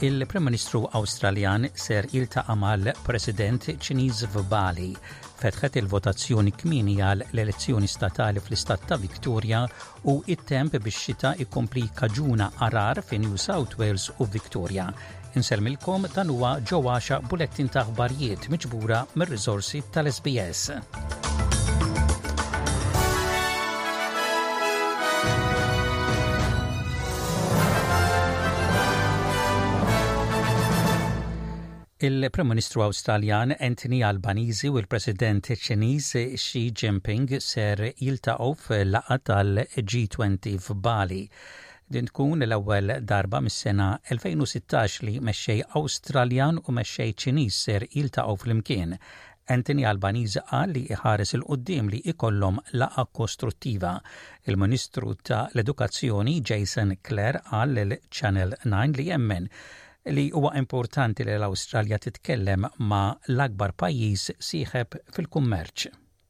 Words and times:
il-Prim 0.00 0.44
Ministru 0.44 0.84
Awstraljan 0.94 1.64
ser 1.74 2.06
iltaqa' 2.14 2.54
mal-President 2.54 3.64
Ċiniż 3.82 4.20
f'Bali 4.30 4.92
fetħet 5.40 5.80
il-votazzjoni 5.80 6.52
kmini 6.60 6.94
għal 7.02 7.24
l-elezzjoni 7.32 7.88
statali 7.90 8.38
fl-istat 8.42 8.86
ta' 8.88 8.98
Victoria 9.00 9.64
u 10.12 10.20
it-temp 10.34 10.78
biex 10.78 11.02
xita 11.06 11.32
ikompli 11.44 11.88
kaġuna 12.00 12.50
arar 12.66 13.02
fi 13.02 13.18
New 13.18 13.36
South 13.36 13.78
Wales 13.80 14.08
u 14.18 14.26
Victoria. 14.26 14.86
Inselmilkom 15.38 16.06
dan 16.14 16.30
huwa 16.30 16.56
ġewwaxa 16.62 17.18
bulettin 17.28 17.68
ta' 17.70 17.82
aħbarijiet 17.86 18.48
miġbura 18.54 19.02
mir-riżorsi 19.16 19.82
tal-SBS. 19.94 21.27
Il-Prim 32.00 32.46
Ministru 32.46 32.82
Awstraljan 32.84 33.52
Anthony 33.60 34.04
Albanizi 34.06 34.68
u 34.70 34.76
l-President 34.78 35.48
Ċiniż 35.58 36.10
Xi 36.38 36.60
Jinping 36.80 37.26
ser 37.42 37.80
jiltaqgħu 37.98 38.50
f'laqgħa 38.62 39.16
tal-G20 39.30 40.52
f'Bali. 40.62 41.18
Din 41.96 42.06
tkun 42.06 42.44
l-ewwel 42.46 42.92
darba 43.02 43.40
mis-sena 43.42 43.88
2016 44.12 45.02
li 45.08 45.16
mexxej 45.30 45.58
Awstraljan 45.82 46.60
u 46.62 46.76
mexxej 46.78 47.10
Ċiniż 47.24 47.58
ser 47.66 47.86
jiltaqgħu 47.96 48.38
flimkien. 48.44 48.94
Anthony 49.56 49.82
Albaniz 49.94 50.38
qal 50.52 50.76
li 50.78 50.84
iħares 50.94 51.34
il-qoddim 51.40 51.90
li 51.96 52.02
ikollhom 52.14 52.62
laqa 52.78 53.08
kostruttiva. 53.10 53.96
Il-Ministru 54.46 55.16
ta' 55.18 55.42
l-Edukazzjoni 55.50 56.38
Jason 56.42 56.94
Clare 57.02 57.42
qal 57.50 57.76
il 57.86 57.98
channel 58.08 58.54
9 58.62 58.98
li 59.02 59.10
jemmen 59.10 59.50
li 60.06 60.30
huwa 60.34 60.52
importanti 60.56 61.24
li 61.24 61.32
l-Awstralja 61.38 61.98
titkellem 61.98 62.66
ma' 62.78 63.14
l-akbar 63.28 63.72
pajjiż 63.72 64.30
fil-kummerċ. 65.14 65.86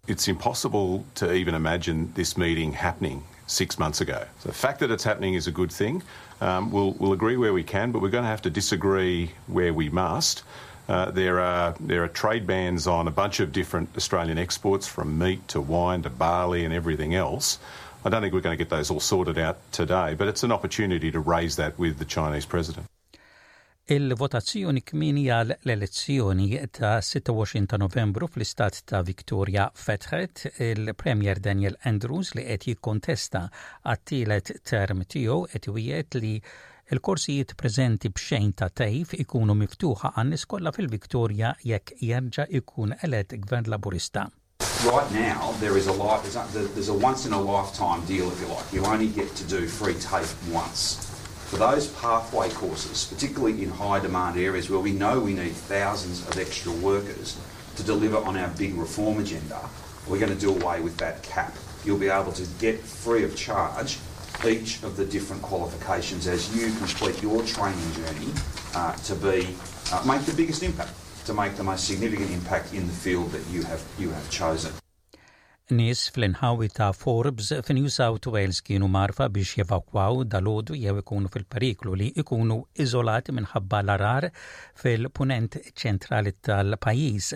It's 0.06 0.26
impossible 0.26 1.04
to 1.16 1.30
even 1.32 1.54
imagine 1.54 2.12
this 2.14 2.36
meeting 2.38 2.72
happening 2.72 3.22
six 3.46 3.78
months 3.78 4.00
ago. 4.00 4.24
So 4.40 4.48
the 4.48 4.54
fact 4.54 4.78
that 4.80 4.90
it's 4.90 5.04
happening 5.04 5.34
is 5.34 5.46
a 5.46 5.50
good 5.50 5.70
thing. 5.70 6.02
Um, 6.40 6.70
we'll, 6.72 6.94
we'll 6.98 7.12
agree 7.12 7.36
where 7.36 7.52
we 7.52 7.62
can, 7.62 7.92
but 7.92 8.00
we're 8.00 8.08
going 8.10 8.24
to 8.24 8.30
have 8.30 8.42
to 8.42 8.50
disagree 8.50 9.32
where 9.48 9.74
we 9.74 9.90
must. 9.90 10.44
Uh, 10.88 11.10
there 11.10 11.38
are 11.40 11.74
there 11.80 12.02
are 12.02 12.08
trade 12.08 12.46
bans 12.46 12.86
on 12.86 13.06
a 13.06 13.10
bunch 13.10 13.40
of 13.40 13.52
different 13.52 13.90
Australian 13.96 14.38
exports, 14.38 14.86
from 14.88 15.18
meat 15.18 15.46
to 15.48 15.60
wine 15.60 16.00
to 16.02 16.08
barley 16.08 16.64
and 16.64 16.72
everything 16.72 17.14
else. 17.14 17.58
I 18.04 18.08
don't 18.08 18.22
think 18.22 18.32
we're 18.32 18.46
going 18.48 18.56
to 18.56 18.64
get 18.64 18.70
those 18.70 18.90
all 18.90 19.00
sorted 19.00 19.36
out 19.36 19.56
today, 19.72 20.14
but 20.14 20.26
it's 20.28 20.42
an 20.42 20.52
opportunity 20.52 21.10
to 21.10 21.20
raise 21.20 21.56
that 21.56 21.78
with 21.78 21.98
the 21.98 22.06
Chinese 22.06 22.46
president. 22.46 22.87
Il-votazzjoni 23.88 24.82
kmini 24.84 25.22
għal 25.32 25.54
l-elezzjoni 25.62 26.58
ta' 26.76 26.98
26 27.00 27.62
ta' 27.72 27.78
Novembru 27.80 28.28
fl-istat 28.28 28.82
ta' 28.84 28.98
Victoria 29.00 29.64
fetħet 29.72 30.42
il-Premier 30.66 31.40
Daniel 31.40 31.78
Andrews 31.88 32.34
li 32.36 32.44
qed 32.50 32.66
jikkontesta 32.68 33.46
għattilet 33.88 34.52
term 34.68 35.00
tiegħu 35.08 35.38
qed 35.54 35.70
wieħed 35.72 36.18
li 36.20 36.34
il-korsijiet 36.92 37.56
preżenti 37.56 38.12
b'xejn 38.12 38.52
ta' 38.60 38.68
tejf 38.68 39.16
ikunu 39.24 39.56
miftuħa 39.64 40.12
għan 40.20 40.36
kollha 40.44 40.74
fil-Victoria 40.76 41.54
jekk 41.64 41.96
jerġa' 42.10 42.46
ikun 42.60 42.92
elett 43.00 43.38
gvern 43.46 43.72
laburista. 43.72 44.28
Right 44.84 45.10
now, 45.16 45.56
there 45.64 45.80
is 45.80 45.88
a 45.88 45.96
life, 45.96 46.28
there's 46.52 46.92
a 46.92 46.98
once 47.08 47.24
in 47.24 47.32
a 47.32 47.40
lifetime 47.40 48.04
deal, 48.04 48.28
if 48.28 48.38
you 48.44 48.52
like. 48.52 48.68
You 48.70 48.84
only 48.84 49.08
get 49.08 49.34
to 49.40 49.48
do 49.48 49.66
free 49.66 49.96
tape 49.96 50.28
once. 50.52 51.16
for 51.48 51.56
those 51.56 51.86
pathway 51.94 52.50
courses, 52.50 53.06
particularly 53.06 53.62
in 53.62 53.70
high 53.70 53.98
demand 54.00 54.38
areas 54.38 54.68
where 54.68 54.80
we 54.80 54.92
know 54.92 55.18
we 55.18 55.32
need 55.32 55.52
thousands 55.52 56.20
of 56.28 56.36
extra 56.36 56.70
workers 56.72 57.38
to 57.76 57.82
deliver 57.82 58.18
on 58.18 58.36
our 58.36 58.48
big 58.48 58.74
reform 58.74 59.18
agenda, 59.18 59.58
we're 60.06 60.18
going 60.18 60.34
to 60.34 60.38
do 60.38 60.50
away 60.54 60.82
with 60.82 60.98
that 60.98 61.22
cap. 61.22 61.56
You'll 61.86 61.96
be 61.98 62.10
able 62.10 62.32
to 62.32 62.46
get 62.60 62.80
free 62.80 63.24
of 63.24 63.34
charge 63.34 63.98
each 64.46 64.82
of 64.82 64.98
the 64.98 65.06
different 65.06 65.40
qualifications 65.40 66.26
as 66.26 66.54
you 66.54 66.66
complete 66.76 67.22
your 67.22 67.42
training 67.44 67.92
journey 67.94 68.30
uh, 68.74 68.92
to 68.96 69.14
be 69.14 69.56
uh, 69.90 70.04
make 70.06 70.20
the 70.26 70.34
biggest 70.36 70.62
impact, 70.62 70.90
to 71.24 71.32
make 71.32 71.56
the 71.56 71.64
most 71.64 71.86
significant 71.86 72.30
impact 72.30 72.74
in 72.74 72.86
the 72.86 72.92
field 72.92 73.32
that 73.32 73.44
you 73.50 73.62
have 73.62 73.82
you 73.98 74.10
have 74.10 74.30
chosen. 74.30 74.70
Nis 75.70 76.02
fl-inħawi 76.14 76.68
ta' 76.76 76.86
Forbes 76.96 77.50
fi 77.66 77.74
New 77.76 77.90
South 77.92 78.28
Wales 78.32 78.62
kienu 78.64 78.86
marfa 78.88 79.26
biex 79.28 79.58
jevakwaw 79.58 80.22
dalodu 80.34 80.76
jew 80.80 80.94
ikunu 81.02 81.28
fil-periklu 81.34 81.96
li 82.00 82.06
ikunu 82.22 82.56
izolati 82.84 83.34
minħabba 83.36 83.82
l-arar 83.84 84.26
fil-punent 84.84 85.58
ċentrali 85.82 86.32
tal-pajjiż 86.48 87.34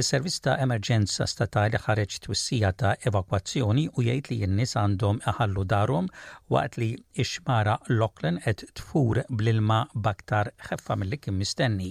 Is-servizz 0.00 0.36
ta' 0.44 0.52
emerġenza 0.64 1.24
statali 1.30 1.78
ħareġ 1.86 2.14
twissija 2.26 2.68
ta' 2.82 2.92
evakwazzjoni 3.08 3.82
u 3.88 4.04
jgħid 4.06 4.28
li 4.30 4.46
n-nies 4.46 4.70
għandhom 4.82 5.18
iħallu 5.32 5.64
darhom 5.72 6.06
waqt 6.54 6.78
li 6.80 6.86
x-xmara 7.24 7.74
Locklen 7.98 8.38
qed 8.46 8.62
tfur 8.80 9.20
bl-ilma 9.42 9.80
baktar 10.06 10.50
ħeffa 10.70 10.96
mill 11.02 11.18
kien 11.26 11.36
mistenni. 11.42 11.90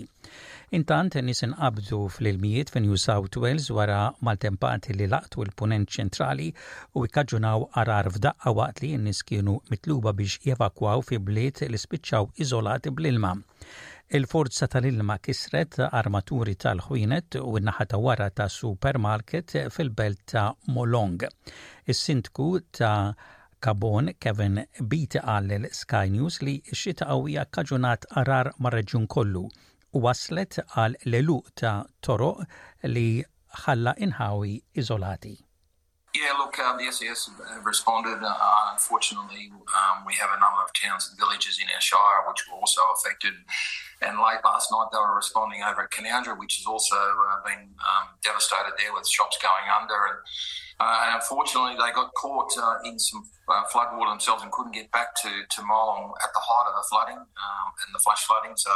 Intant 0.80 1.20
nis 1.28 1.44
inqabdu 1.48 2.00
fl-ilmijiet 2.16 2.74
fin 2.74 2.88
New 2.88 2.98
South 3.04 3.38
Wales 3.44 3.70
wara 3.78 4.00
maltempati 4.30 4.98
li 4.98 5.08
laqtu 5.14 5.46
l-punent 5.46 5.94
ċentrali 6.00 6.50
u 6.98 7.06
ikkaġunaw 7.10 7.68
arar 7.84 8.10
f'daqqa 8.16 8.56
waqt 8.62 8.82
li 8.88 8.96
n 8.98 9.06
nies 9.12 9.22
kienu 9.30 9.60
mitluba 9.74 10.18
biex 10.24 10.42
jevakwaw 10.50 11.06
fi 11.12 11.22
bliet 11.30 11.62
li 11.70 11.82
spiċċaw 11.86 12.32
iżolati 12.48 12.96
bl-ilma. 12.98 13.36
Il-forza 14.18 14.68
tal-ilma 14.74 15.16
kisret 15.28 15.76
armaturi 15.88 16.56
tal-ħwienet 16.64 17.38
u 17.42 17.52
n-naħa 17.62 17.86
ta' 17.92 18.00
wara 18.06 18.28
ta' 18.40 18.48
supermarket 18.54 19.56
fil-belt 19.76 20.24
ta' 20.34 20.46
Molong. 20.78 21.28
Is-sindku 21.94 22.48
ta' 22.80 22.96
Kabon 23.68 24.12
Kevin 24.26 24.58
Beat 24.94 25.18
għall 25.22 25.68
sky 25.82 26.14
News 26.16 26.40
li 26.48 26.56
xita 26.82 27.10
qawwija 27.12 27.46
kaġunat 27.58 28.08
arar 28.24 28.52
mar-reġjun 28.66 29.08
kollu 29.16 29.44
u 29.50 30.04
waslet 30.08 30.62
għal 30.66 30.98
l-eluq 31.12 31.54
ta' 31.62 31.76
toroq 32.08 32.42
li 32.96 33.08
ħalla 33.68 33.96
inħawi 34.08 34.58
izolati. 34.86 35.36
Yeah, 36.20 36.36
look, 36.38 36.60
um, 36.60 36.76
the 36.78 36.92
SES 36.92 37.30
have 37.48 37.66
responded. 37.66 38.20
Uh, 38.22 38.74
unfortunately, 38.74 39.54
um, 39.56 40.04
we 40.06 40.14
have 40.16 40.30
a 40.36 40.36
number 40.40 40.60
of 40.62 40.70
towns 40.76 41.08
and 41.10 41.18
villages 41.18 41.60
in 41.64 41.68
our 41.74 41.80
shire 41.80 42.28
which 42.28 42.44
were 42.46 42.60
also 42.60 42.82
affected. 43.00 43.32
And 44.02 44.18
late 44.20 44.44
last 44.44 44.68
night, 44.70 44.88
they 44.92 45.00
were 45.00 45.16
responding 45.16 45.64
over 45.64 45.84
at 45.88 45.92
Canoundra, 45.92 46.36
which 46.38 46.58
has 46.58 46.66
also 46.66 46.98
uh, 46.98 47.48
been 47.48 47.72
um, 47.72 48.06
devastated 48.22 48.74
there 48.78 48.92
with 48.92 49.08
shops 49.08 49.38
going 49.42 49.72
under. 49.72 49.96
And, 49.96 50.20
uh, 50.82 51.02
and 51.08 51.10
unfortunately, 51.24 51.76
they 51.80 51.92
got 51.96 52.12
caught 52.20 52.52
uh, 52.60 52.80
in 52.84 53.00
some 53.00 53.24
uh, 53.48 53.64
flood 53.72 53.96
water 53.96 54.12
themselves 54.12 54.44
and 54.44 54.52
couldn't 54.52 54.74
get 54.76 54.92
back 54.92 55.16
to, 55.24 55.30
to 55.48 55.62
Molong 55.62 56.12
at 56.20 56.32
the 56.36 56.44
height 56.44 56.68
of 56.68 56.76
the 56.84 56.86
flooding 56.92 57.20
um, 57.24 57.68
and 57.88 57.96
the 57.96 58.00
flash 58.00 58.26
flooding. 58.28 58.58
So, 58.60 58.72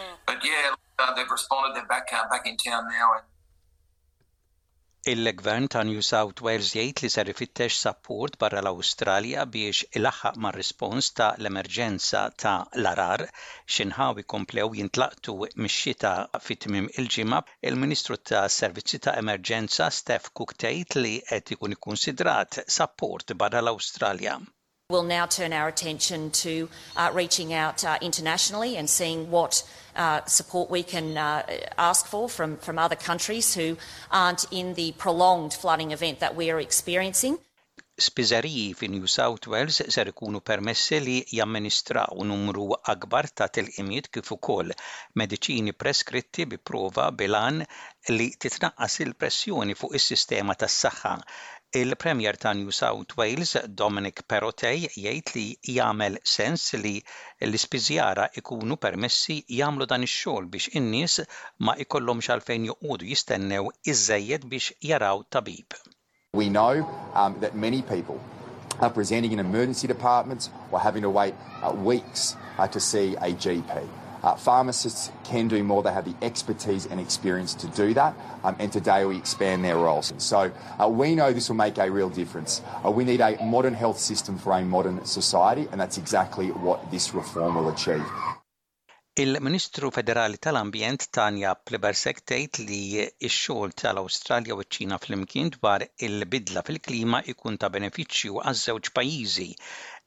mm. 0.00 0.16
but 0.26 0.40
yeah, 0.42 0.72
uh, 0.98 1.12
they've 1.14 1.28
responded. 1.30 1.76
They're 1.76 1.84
back 1.86 2.08
back 2.10 2.46
in 2.48 2.56
town 2.56 2.88
now. 2.88 3.20
And, 3.20 3.24
Il-Gvern 5.06 5.66
ta' 5.72 5.82
New 5.86 6.00
South 6.04 6.40
Wales 6.44 6.68
jgħid 6.74 7.00
li 7.04 7.08
ser 7.14 7.30
ifittex 7.32 7.74
support 7.86 8.38
barra 8.44 8.60
l-Awstralja 8.62 9.42
biex 9.56 9.82
ilaħħaq 10.00 10.38
mar 10.46 10.56
rispons 10.58 11.10
ta' 11.18 11.26
l-emerġenza 11.42 12.22
ta' 12.44 12.54
l-arar 12.80 13.26
xinħaw 13.76 14.22
ikomplew 14.24 14.72
jintlaqtu 14.78 15.36
mix-xita 15.66 16.14
fit-tmim 16.46 16.88
il-ġimgħa 17.02 17.42
il-Ministru 17.72 18.18
ta' 18.32 18.42
Servizzi 18.58 19.02
ta' 19.08 19.18
Emerġenza 19.24 19.92
Steph 19.98 20.32
Cook 20.40 20.56
tgħid 20.64 20.96
li 21.04 21.14
qed 21.28 21.52
ikun 21.58 21.76
ikkunsidrat 21.78 22.64
support 22.80 23.36
barra 23.44 23.60
l-Awstralja. 23.66 24.40
We'll 24.90 25.02
now 25.02 25.24
turn 25.24 25.54
our 25.54 25.66
attention 25.68 26.30
to 26.44 26.68
uh, 26.94 27.10
reaching 27.14 27.54
out 27.54 27.82
uh, 27.84 27.96
internationally 28.02 28.76
and 28.76 28.84
seeing 28.88 29.30
what 29.30 29.66
uh, 29.96 30.22
support 30.26 30.68
we 30.70 30.82
can 30.82 31.16
uh, 31.16 31.42
ask 31.78 32.04
for 32.06 32.28
from, 32.28 32.58
from 32.58 32.78
other 32.78 32.94
countries 32.96 33.54
who 33.54 33.78
aren't 34.10 34.44
in 34.50 34.74
the 34.74 34.92
prolonged 34.98 35.54
flooding 35.54 35.92
event 35.92 36.20
that 36.20 36.36
we 36.36 36.50
are 36.50 36.60
experiencing. 36.60 37.38
Spiżeriji 37.98 38.74
fi 38.74 38.88
New 38.88 39.06
South 39.06 39.46
Wales 39.46 39.80
ser 39.94 40.08
ikunu 40.10 40.40
permessi 40.40 40.98
li 41.00 41.14
jamministraw 41.38 42.22
numru 42.26 42.68
akbar 42.94 43.28
ta' 43.38 43.46
tilqimiet 43.48 44.10
kif 44.12 44.32
ukoll 44.36 44.72
mediċini 45.20 45.72
preskritti 45.84 46.44
bi 46.52 46.58
prova 46.58 47.08
bilan 47.12 47.64
li 48.10 48.26
titnaqqas 48.44 48.98
il-pressjoni 49.06 49.78
fuq 49.78 49.94
is-sistema 50.00 50.58
tas-saħħa 50.64 51.14
Il-Premier 51.76 52.36
ta' 52.36 52.52
New 52.52 52.70
South 52.70 53.18
Wales, 53.18 53.52
Dominic 53.66 54.22
Perotej, 54.30 54.86
jgħid 54.94 55.30
li 55.34 55.42
jagħmel 55.76 56.20
sens 56.32 56.70
li 56.78 56.92
l-ispiżjara 57.48 58.28
ikunu 58.40 58.76
permessi 58.84 59.40
jagħmlu 59.58 59.88
dan 59.90 60.06
ix-xogħol 60.06 60.46
biex 60.54 60.70
in-nies 60.80 61.24
ma 61.66 61.74
ikollhomx 61.82 62.30
għalfejn 62.36 62.68
joqogħdu 62.70 63.10
jistennew 63.10 63.72
iżejjed 63.90 64.46
biex 64.54 64.70
jaraw 64.92 65.24
tabib. 65.34 65.74
We 66.38 66.48
know 66.58 66.86
um, 67.14 67.36
that 67.40 67.56
many 67.66 67.82
people 67.82 68.20
are 68.78 68.90
presenting 69.00 69.32
in 69.34 69.40
emergency 69.42 69.88
departments 69.90 70.50
or 70.70 70.78
having 70.78 71.02
to 71.02 71.10
wait 71.10 71.34
uh, 71.62 71.74
weeks 71.74 72.36
uh, 72.58 72.68
to 72.68 72.78
see 72.78 73.16
a 73.16 73.32
GP. 73.34 73.82
Uh, 74.24 74.34
pharmacists 74.36 75.12
can 75.22 75.48
do 75.48 75.62
more. 75.62 75.82
They 75.82 75.92
have 75.92 76.06
the 76.06 76.16
expertise 76.24 76.86
and 76.86 76.98
experience 76.98 77.52
to 77.60 77.66
do 77.66 77.92
that. 77.92 78.14
Um, 78.42 78.56
and 78.58 78.72
today 78.72 79.04
we 79.04 79.18
expand 79.18 79.62
their 79.62 79.76
roles. 79.76 80.14
So 80.16 80.50
uh, 80.82 80.88
we 80.88 81.14
know 81.14 81.30
this 81.34 81.50
will 81.50 81.56
make 81.56 81.76
a 81.76 81.90
real 81.90 82.08
difference. 82.08 82.62
Uh, 82.82 82.90
we 82.90 83.04
need 83.04 83.20
a 83.20 83.36
modern 83.44 83.74
health 83.74 83.98
system 83.98 84.38
for 84.38 84.54
a 84.54 84.62
modern 84.64 85.04
society, 85.04 85.68
and 85.70 85.78
that's 85.78 85.98
exactly 85.98 86.48
what 86.50 86.90
this 86.90 87.12
reform 87.12 87.56
will 87.56 87.68
achieve. 87.68 88.04
Il-Ministru 89.16 89.92
Federali 89.94 90.40
tal-Ambjent 90.42 91.06
Tanja 91.14 91.52
Plebersek 91.54 92.18
tgħid 92.26 92.58
li 92.66 92.78
x-xogħol 93.22 93.74
tal-Awstralja 93.78 94.56
u 94.56 94.64
ċ-Ċina 94.64 94.98
fl-imkien 94.98 95.52
dwar 95.54 95.84
il-bidla 96.02 96.64
fil-klima 96.66 97.20
ikun 97.30 97.54
ta' 97.62 97.70
benefiċċju 97.76 98.42
għaż-żewġ 98.42 98.90
pajjiżi 98.96 99.46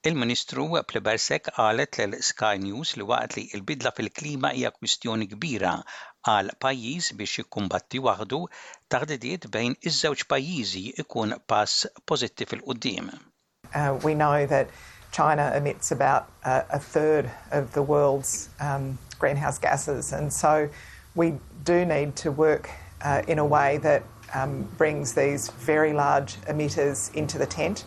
Il-Ministru 0.06 0.68
Plibersek 0.86 1.46
qalet 1.56 1.98
lil 1.98 2.22
Sky 2.22 2.58
News 2.62 2.96
li 2.98 3.04
waqt 3.04 3.36
li 3.36 3.44
l-bidla 3.58 3.92
fil-klima 3.98 4.52
hija 4.54 4.70
kwistjoni 4.76 5.26
kbira 5.32 5.72
għal 6.30 6.52
pajjiż 6.62 7.14
biex 7.18 7.38
jikkumbatti 7.42 8.00
waħdu 8.06 8.40
taħdidiet 8.94 9.48
bejn 9.52 9.74
iż-żewġ 9.82 10.24
pajjiżi 10.30 10.84
ikun 11.04 11.34
pass 11.48 11.88
pożittiv 12.06 12.54
il-qudiem. 12.60 13.10
Uh, 13.74 13.94
we 14.04 14.14
know 14.14 14.46
that 14.46 14.70
China 15.12 15.52
emits 15.58 15.92
about 15.92 16.28
uh, 16.46 16.62
a 16.70 16.80
third 16.80 17.30
of 17.52 17.74
the 17.74 17.82
world's 17.82 18.50
um, 18.62 19.00
greenhouse 19.18 19.58
gases, 19.58 20.14
and 20.14 20.32
so 20.32 20.70
we 21.16 21.34
do 21.64 21.86
need 21.86 22.16
to 22.18 22.32
work 22.32 22.70
uh, 23.02 23.24
in 23.28 23.40
a 23.40 23.46
way 23.46 23.78
that 23.80 24.04
um, 24.36 24.68
brings 24.78 25.16
these 25.16 25.50
very 25.66 25.92
large 25.94 26.36
emitters 26.46 27.10
into 27.16 27.40
the 27.40 27.48
tent. 27.48 27.84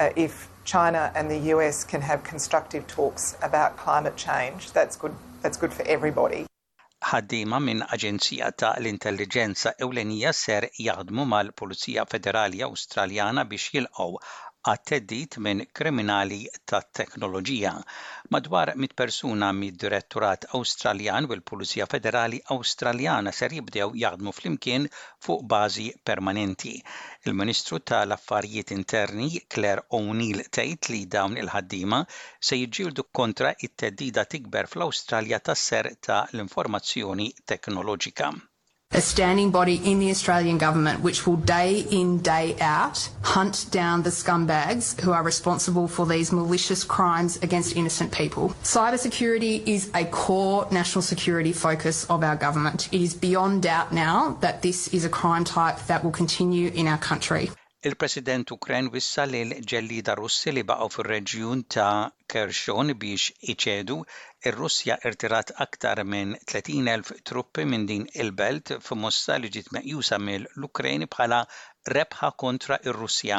Uh, 0.00 0.08
if 0.16 0.48
China 0.70 1.10
and 1.16 1.28
the 1.28 1.38
US 1.54 1.82
can 1.82 2.02
have 2.10 2.20
constructive 2.26 2.84
talks 2.86 3.24
about 3.48 3.76
climate 3.84 4.16
change. 4.28 4.58
That's 4.76 4.94
good, 5.02 5.14
that's 5.42 5.58
good 5.64 5.72
for 5.78 5.84
everybody. 5.96 6.44
ħaddima 7.10 7.58
minn 7.66 7.80
Aġenzija 7.94 8.50
ta' 8.60 8.70
l-Intelligenza 8.78 9.72
Ewlenija 9.86 10.32
ser 10.42 10.68
jaħdmu 10.86 11.24
mal-Pulizija 11.32 12.04
Federali 12.12 12.60
Awstraljana 12.66 13.46
biex 13.52 13.70
jilqgħu 13.78 14.08
għat-teddit 14.70 15.38
minn 15.46 15.64
kriminali 15.78 16.38
ta' 16.68 16.82
teknoloġija. 16.98 17.72
Madwar 18.34 18.74
mit 18.82 18.92
persuna 19.02 19.48
mid 19.62 19.80
diretturat 19.84 20.44
Awstraljan 20.58 21.30
u 21.30 21.32
l-Pulizija 21.38 21.88
Federali 21.94 22.42
Awstraljana 22.54 23.32
ser 23.40 23.56
jibdew 23.56 23.96
jaħdmu 24.04 24.36
flimkien 24.36 24.86
fuq 25.26 25.46
bażi 25.54 25.88
permanenti. 26.04 26.74
Il-Ministru 27.22 27.82
tal-Affarijiet 27.86 28.70
Interni 28.76 29.26
Claire 29.54 29.84
O'Neill 29.98 30.40
tgħid 30.58 30.90
li 30.94 31.00
dawn 31.16 31.36
il-ħaddiema 31.42 32.00
se 32.50 32.58
jiġġieldu 32.62 33.04
kontra 33.20 33.52
it-teddida 33.70 34.24
tikber 34.36 34.72
fl-Awstralja 34.74 35.42
tas-ser 35.50 35.92
ta' 36.10 36.22
l-informazzjoni 36.32 37.28
teknoloġika. 37.56 38.32
a 38.92 39.00
standing 39.00 39.52
body 39.52 39.80
in 39.84 40.00
the 40.00 40.10
Australian 40.10 40.58
government 40.58 41.00
which 41.00 41.24
will 41.24 41.36
day 41.36 41.78
in, 41.92 42.18
day 42.22 42.56
out 42.60 43.08
hunt 43.22 43.66
down 43.70 44.02
the 44.02 44.10
scumbags 44.10 45.00
who 45.00 45.12
are 45.12 45.22
responsible 45.22 45.86
for 45.86 46.04
these 46.06 46.32
malicious 46.32 46.82
crimes 46.82 47.36
against 47.42 47.76
innocent 47.76 48.10
people. 48.10 48.48
Cybersecurity 48.64 49.64
is 49.66 49.90
a 49.94 50.04
core 50.06 50.66
national 50.72 51.02
security 51.02 51.52
focus 51.52 52.02
of 52.10 52.24
our 52.24 52.34
government. 52.34 52.88
It 52.92 53.02
is 53.02 53.14
beyond 53.14 53.62
doubt 53.62 53.92
now 53.92 54.36
that 54.40 54.62
this 54.62 54.88
is 54.88 55.04
a 55.04 55.08
crime 55.08 55.44
type 55.44 55.78
that 55.86 56.02
will 56.02 56.10
continue 56.10 56.72
in 56.72 56.88
our 56.88 56.98
country. 56.98 57.48
Il-President 57.88 58.44
Ukrajn 58.54 58.88
wissa 58.94 59.22
li 59.28 59.38
l-ġellida 59.42 60.14
Russi 60.18 60.52
li 60.54 60.64
baqgħu 60.70 60.88
fir-reġjun 60.96 61.62
ta' 61.74 62.10
Kershon 62.34 62.92
biex 63.04 63.52
iċedu, 63.54 63.96
ir-Russja 64.50 64.98
irtirat 65.10 65.52
aktar 65.66 66.02
minn 66.16 66.34
30.000 66.52 67.24
truppi 67.30 67.64
minn 67.70 67.88
din 67.92 68.04
il-belt 68.24 68.74
f'mossa 68.90 69.38
li 69.40 69.52
ġiet 69.56 69.72
meqjusa 69.78 70.20
mill 70.26 70.46
ukrajn 70.68 71.08
bħala 71.16 71.40
rebħa 72.00 72.30
kontra 72.44 72.80
ir-Russja. 72.90 73.38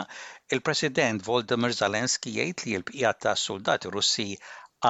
Il-President 0.57 1.21
Volodymyr 1.31 1.77
Zelensky 1.83 2.33
jgħid 2.39 2.65
li 2.71 2.79
l-bqija 2.79 3.13
ta' 3.23 3.37
soldati 3.47 3.93
Russi 3.97 4.27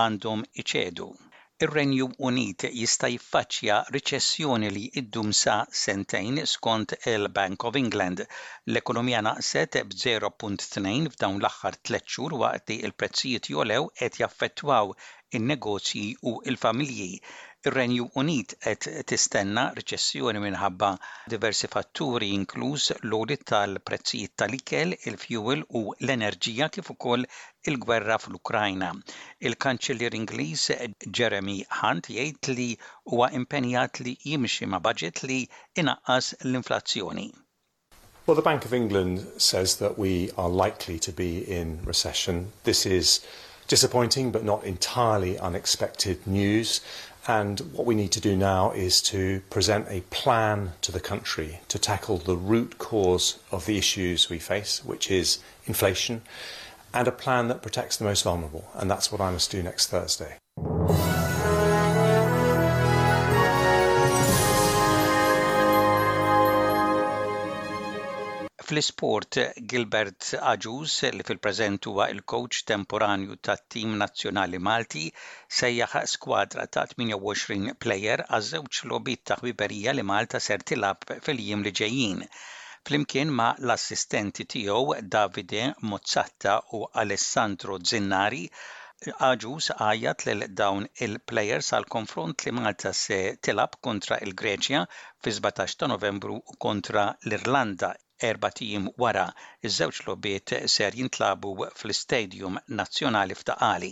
għandhom 0.05 0.47
iċedu. 0.63 1.15
Ir-Renju 1.63 2.05
Unit 2.27 2.63
jista' 2.77 3.07
jiffaċċja 3.15 3.73
riċessjoni 3.95 4.69
li 4.77 4.85
iddum 5.01 5.27
sa 5.39 5.57
sentejn 5.81 6.39
skont 6.51 6.95
il-Bank 7.11 7.67
of 7.69 7.77
England. 7.81 8.23
L-ekonomija 8.71 9.19
naqset 9.27 9.77
b'0.2 9.91 10.31
f'dawn 11.13 11.37
l-aħħar 11.43 11.77
tliet 11.89 12.09
xhur 12.15 12.37
waqt 12.45 12.73
li 12.73 12.79
l-prezzijiet 12.89 13.51
jolew 13.53 13.85
qed 14.01 14.17
jaffettwaw 14.23 14.95
in-negozji 15.41 16.05
u 16.33 16.39
l-familji 16.55 17.11
renju 17.69 18.09
Unit 18.17 18.55
et 18.65 18.87
tistenna 19.05 19.69
riċessjoni 19.77 20.41
minħabba 20.41 20.89
diversi 21.29 21.69
fatturi 21.69 22.29
inkluż 22.33 22.87
l-audit 23.03 23.43
tal-prezzijiet 23.51 24.33
tal-ikel, 24.35 24.95
il-fuel 25.05 25.61
u 25.77 25.93
l-enerġija 26.01 26.69
kif 26.73 26.89
ukoll 26.95 27.27
il-gwerra 27.69 28.17
fl-Ukrajna. 28.17 28.91
Il-Kanċellier 29.39 30.17
Ingliż 30.17 30.71
Jeremy 31.13 31.59
Hunt 31.81 32.09
jgħid 32.09 32.51
li 32.57 32.69
huwa 33.13 33.29
impenjat 33.37 34.01
li 34.07 34.15
jimxi 34.25 34.65
ma' 34.65 34.79
budget 34.81 35.21
li 35.23 35.43
inaqqas 35.77 36.33
l-inflazzjoni. 36.45 37.29
Well, 38.25 38.35
the 38.35 38.41
Bank 38.49 38.65
of 38.65 38.73
England 38.73 39.25
says 39.37 39.75
that 39.77 39.97
we 39.99 40.31
are 40.37 40.49
likely 40.49 40.97
to 40.99 41.11
be 41.11 41.39
in 41.41 41.79
recession. 41.83 42.51
This 42.63 42.85
is 42.85 43.19
disappointing 43.67 44.31
but 44.31 44.43
not 44.43 44.63
entirely 44.63 45.37
unexpected 45.39 46.25
news. 46.27 46.81
And 47.27 47.59
what 47.71 47.85
we 47.85 47.93
need 47.93 48.11
to 48.13 48.19
do 48.19 48.35
now 48.35 48.71
is 48.71 48.99
to 49.03 49.41
present 49.51 49.85
a 49.89 50.01
plan 50.09 50.73
to 50.81 50.91
the 50.91 50.99
country 50.99 51.59
to 51.67 51.77
tackle 51.77 52.17
the 52.17 52.35
root 52.35 52.79
cause 52.79 53.37
of 53.51 53.65
the 53.67 53.77
issues 53.77 54.27
we 54.29 54.39
face, 54.39 54.83
which 54.83 55.11
is 55.11 55.37
inflation, 55.65 56.23
and 56.93 57.07
a 57.07 57.11
plan 57.11 57.47
that 57.49 57.61
protects 57.61 57.97
the 57.97 58.05
most 58.05 58.23
vulnerable. 58.23 58.69
And 58.73 58.89
that's 58.89 59.11
what 59.11 59.21
I 59.21 59.31
must 59.31 59.51
do 59.51 59.61
next 59.61 59.87
Thursday. 59.87 60.37
Fl-isport 68.71 69.37
Gilbert 69.71 70.27
Aġus 70.49 70.93
li 71.15 71.23
fil-preżent 71.29 71.87
huwa 71.89 72.05
il-coach 72.13 72.59
temporanju 72.69 73.35
tat-tim 73.47 73.97
nazzjonali 74.01 74.61
Malti 74.67 75.01
sejjaħ 75.57 75.95
skwadra 76.11 76.63
ta' 76.75 76.85
28 76.93 77.73
plejer 77.85 78.23
għaż-żewġ 78.37 78.79
lobit 78.93 79.23
ta' 79.31 79.37
ħbiberija 79.41 79.95
li 79.97 80.05
Malta 80.13 80.39
ser 80.47 80.63
tilab 80.71 81.03
fil-jiem 81.27 81.65
li 81.67 81.75
ġejjin 81.81 82.23
flimkien 82.89 83.35
ma 83.41 83.49
l-assistenti 83.59 84.47
tiegħu 84.55 84.97
Davide 85.17 85.65
Mozzatta 85.91 86.55
u 86.79 86.83
Alessandro 87.03 87.79
Zinnari 87.91 88.43
Aġus 89.33 89.67
għajat 89.79 90.25
lil 90.29 90.47
dawn 90.63 90.87
il-plejers 91.09 91.73
għal 91.75 91.91
konfront 91.97 92.47
li 92.47 92.55
Malta 92.61 92.95
se 93.05 93.19
tilab 93.49 93.77
kontra 93.89 94.21
il-Greċja 94.29 94.85
fi 94.95 95.39
17 95.41 95.83
ta' 95.83 95.91
Novembru 95.97 96.39
kontra 96.67 97.05
l-Irlanda 97.27 97.93
erba' 98.29 98.49
tim 98.57 98.83
wara 99.03 99.21
iż-żewġ 99.67 99.99
logħbiet 100.07 100.51
ser 100.73 100.97
jintlabu 100.97 101.53
fl-Istadium 101.69 102.59
Nazzjonali 102.79 103.37
f'Taqali. 103.39 103.89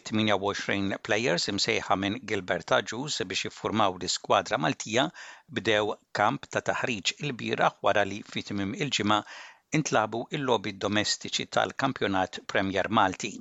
It-28 0.00 0.98
plejers 1.08 1.46
imsejħa 1.52 1.98
minn 2.04 2.16
Gilbert 2.32 2.74
Aġus 2.78 3.20
biex 3.34 3.48
jiffurmaw 3.48 3.98
l-iskwadra 3.98 4.60
Maltija 4.66 5.06
bdew 5.60 5.92
kamp 6.20 6.48
ta' 6.56 6.64
taħriġ 6.72 7.14
il 7.18 7.36
bira 7.42 7.70
wara 7.88 8.06
li 8.14 8.22
fitmim 8.36 8.74
il-ġimgħa 8.84 9.22
intlabu 9.80 10.26
il 10.38 10.48
lobi 10.52 10.76
domestiċi 10.86 11.50
tal-kampjonat 11.58 12.44
Premier 12.54 12.94
Malti. 13.00 13.34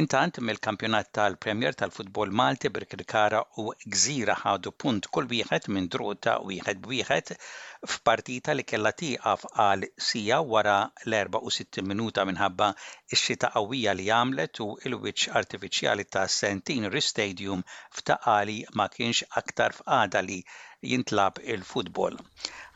Intant 0.00 0.38
mill-kampjonat 0.40 1.08
tal-Premier 1.12 1.72
tal-Futbol 1.76 2.30
Malti 2.40 2.70
Birkirkara 2.76 3.40
u 3.60 3.64
Gżira 3.94 4.36
ħadu 4.42 4.70
punt 4.84 5.08
kull 5.16 5.26
wieħed 5.32 5.66
minn 5.76 5.90
u 6.00 6.14
wieħed 6.50 6.80
b'wieħed 6.86 7.32
f'partita 7.94 8.54
li 8.56 8.64
kellha 8.70 8.92
tieqaf 9.02 9.44
għal 9.66 9.84
sija 10.06 10.38
wara 10.54 10.78
l-64 11.04 11.84
minuta 11.92 12.24
minħabba 12.30 12.70
x-xita 12.72 13.52
qawwija 13.58 13.92
li 13.98 14.08
għamlet 14.20 14.62
u 14.64 14.70
il-wiċċ 14.88 15.36
artifiċjali 15.42 16.08
ta' 16.16 16.24
Centenary 16.38 17.04
Stadium 17.10 17.62
f'taqali 17.98 18.56
ma 18.72 18.88
kienx 18.96 19.26
aktar 19.42 19.76
f'għada 19.76 20.24
li 20.30 20.40
jintlab 20.92 21.44
il-futbol. 21.44 22.16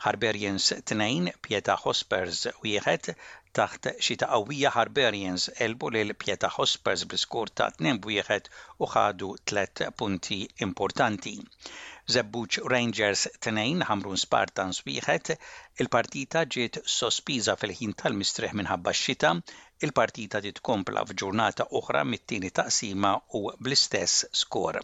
Harberjens 0.05 0.69
2, 0.93 1.33
Pieta 1.41 1.79
Hospers 1.81 2.45
wieħed, 2.61 3.15
taħt 3.57 3.89
xita 4.05 4.27
qawwija 4.31 4.71
Harbarians 4.77 5.43
elbu 5.65 5.89
lil 5.93 6.11
Pieta 6.23 6.49
Hospers 6.55 7.03
bl 7.09 7.49
ta' 7.59 7.69
2-1 7.79 8.49
u 8.85 8.89
ħadu 8.93 9.29
3 9.51 9.87
punti 10.01 10.37
importanti. 10.65 11.33
Zebbuċ 12.15 12.59
Rangers 12.73 13.23
2 13.47 13.81
ħamrun 13.89 14.21
Spartans 14.23 14.83
wieħed, 14.89 15.33
il-partita 15.83 16.45
ġiet 16.57 16.81
sospiża 16.99 17.57
fil-ħin 17.61 17.95
tal-mistriħ 18.01 18.53
minħabba 18.61 18.93
x-xita, 18.95 19.33
il-partita 19.87 20.43
titkompla 20.45 21.07
f'ġurnata 21.09 21.71
oħra 21.81 22.05
mit-tieni 22.13 22.53
taqsima 22.61 23.15
u 23.41 23.47
bl-istess 23.57 24.29
skor. 24.45 24.83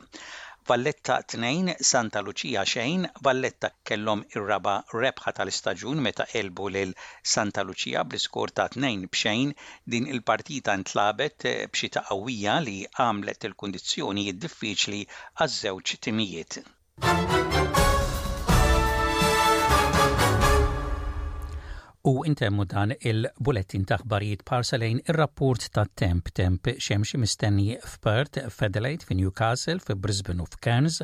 Valletta 0.65 1.19
2 1.27 1.75
Santa 1.81 2.21
Lucia 2.21 2.61
xejn, 2.71 3.03
Valletta 3.25 3.69
kellhom 3.89 4.21
ir-raba 4.31 4.75
rebħa 4.95 5.33
tal-istaġun 5.39 5.99
meta 6.05 6.27
elbu 6.41 6.69
lil 6.75 6.93
Santa 7.33 7.65
Lucia 7.71 8.05
bl-iskor 8.13 8.55
ta' 8.61 8.69
2 8.77 8.93
b'xejn 9.15 9.51
din 9.95 10.07
il-partita 10.15 10.77
ntlabet 10.83 11.49
eh, 11.51 11.61
b'xita 11.73 12.05
qawwija 12.11 12.55
li 12.69 12.77
għamlet 12.95 13.49
il-kundizzjoni 13.51 14.27
diffiċli 14.47 15.05
għaż-żewġ 15.07 15.97
timijiet. 16.07 16.61
U 22.11 22.11
intemmu 22.27 22.65
dan 22.67 22.91
il-bulettin 23.09 23.85
taħbarijiet 23.87 24.41
parsalejn 24.49 24.97
ir-rapport 25.11 25.67
ta' 25.77 25.85
temp 26.01 26.31
temp 26.35 26.69
xemxi 26.83 27.19
mistenni 27.21 27.77
f'Perth, 27.79 28.41
f'Adelaide, 28.51 29.07
f'Newcastle, 29.07 29.79
f'Brisbane 29.79 30.43
u 30.43 30.47
f'Cairns, 30.51 30.97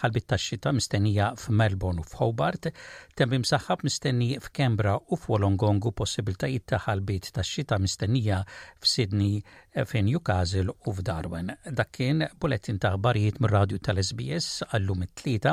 ħalbit 0.00 0.26
tax-xita 0.32 0.72
mistennija 0.78 1.26
f'Melbourne 1.42 2.00
u 2.00 2.06
f'Hobart, 2.08 2.70
temp 3.20 3.36
imsaħħab 3.36 3.84
mistenni 3.90 4.30
f'Kembra 4.40 4.96
u 4.96 5.20
f'Wolongongu 5.20 5.92
possibiltajiet 6.02 6.64
ta' 6.72 6.80
ħalbit 6.86 7.32
tax-xita 7.36 7.76
mistennija 7.84 8.40
f'Sydney, 8.80 9.42
f'Newcastle 9.84 10.72
u 10.72 10.96
f'Darwin. 10.96 11.52
Dak 11.70 11.92
kien 12.00 12.24
bulettin 12.40 12.80
taħbarijiet 12.80 13.42
mir-radju 13.44 13.84
tal-SBS 13.90 14.70
għallum 14.72 15.04
it-tlieta 15.10 15.52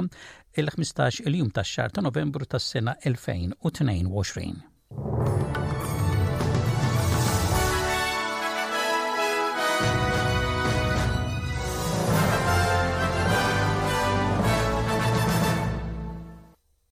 il-15 0.63 1.25
il-jum 1.27 1.51
tax-xar 1.60 1.91
ta' 1.91 2.07
Novembru 2.07 2.48
tas-sena 2.55 2.95
2022. 3.03 4.72
you 4.97 5.42